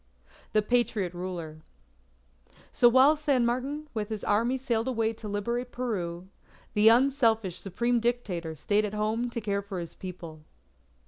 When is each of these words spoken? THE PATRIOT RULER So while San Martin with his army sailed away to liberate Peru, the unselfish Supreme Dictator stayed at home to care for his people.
THE 0.53 0.63
PATRIOT 0.63 1.13
RULER 1.13 1.61
So 2.71 2.89
while 2.89 3.15
San 3.15 3.45
Martin 3.45 3.87
with 3.93 4.09
his 4.09 4.23
army 4.23 4.57
sailed 4.57 4.87
away 4.87 5.13
to 5.13 5.27
liberate 5.27 5.71
Peru, 5.71 6.27
the 6.73 6.89
unselfish 6.89 7.59
Supreme 7.59 7.99
Dictator 7.99 8.55
stayed 8.55 8.83
at 8.83 8.95
home 8.95 9.29
to 9.29 9.39
care 9.39 9.61
for 9.61 9.79
his 9.79 9.93
people. 9.93 10.41